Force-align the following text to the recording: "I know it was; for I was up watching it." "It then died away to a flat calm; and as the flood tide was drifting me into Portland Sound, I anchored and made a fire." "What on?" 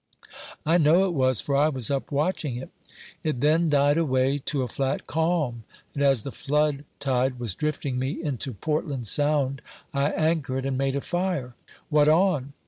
"I 0.65 0.79
know 0.79 1.03
it 1.05 1.13
was; 1.13 1.41
for 1.41 1.55
I 1.55 1.69
was 1.69 1.91
up 1.91 2.11
watching 2.11 2.55
it." 2.55 2.71
"It 3.23 3.39
then 3.39 3.69
died 3.69 3.99
away 3.99 4.39
to 4.45 4.63
a 4.63 4.67
flat 4.67 5.05
calm; 5.05 5.63
and 5.93 6.01
as 6.01 6.23
the 6.23 6.31
flood 6.31 6.85
tide 6.99 7.37
was 7.37 7.53
drifting 7.53 7.99
me 7.99 8.19
into 8.19 8.51
Portland 8.55 9.05
Sound, 9.05 9.61
I 9.93 10.09
anchored 10.09 10.65
and 10.65 10.75
made 10.75 10.95
a 10.95 11.01
fire." 11.01 11.53
"What 11.89 12.07
on?" 12.07 12.53